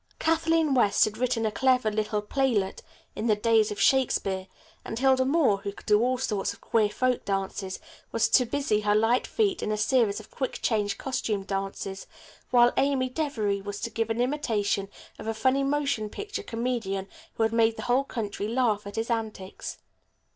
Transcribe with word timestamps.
Kathleen 0.17 0.73
West 0.73 1.05
had 1.05 1.19
written 1.19 1.45
a 1.45 1.51
clever 1.51 1.91
little 1.91 2.23
playlet 2.23 2.81
"In 3.15 3.27
the 3.27 3.35
Days 3.35 3.69
of 3.69 3.79
Shakespeare," 3.79 4.47
and 4.83 4.97
Hilda 4.97 5.25
Moore, 5.25 5.59
who 5.59 5.71
could 5.71 5.85
do 5.85 6.01
all 6.01 6.17
sorts 6.17 6.53
of 6.53 6.59
queer 6.59 6.89
folk 6.89 7.23
dances, 7.23 7.79
was 8.11 8.27
to 8.29 8.47
busy 8.47 8.79
her 8.81 8.95
light 8.95 9.27
feet 9.27 9.61
in 9.61 9.71
a 9.71 9.77
series 9.77 10.19
of 10.19 10.31
quick 10.31 10.57
change 10.63 10.97
costume 10.97 11.43
dances, 11.43 12.07
while 12.49 12.73
Amy 12.77 13.11
Devery 13.11 13.61
was 13.63 13.79
to 13.81 13.91
give 13.91 14.09
an 14.09 14.21
imitation 14.21 14.89
of 15.19 15.27
a 15.27 15.35
funny 15.35 15.61
motion 15.63 16.09
picture 16.09 16.41
comedian 16.41 17.07
who 17.35 17.43
had 17.43 17.53
made 17.53 17.75
the 17.75 17.83
whole 17.83 18.03
country 18.03 18.47
laugh 18.47 18.87
at 18.87 18.95
his 18.95 19.11
antics. 19.11 19.77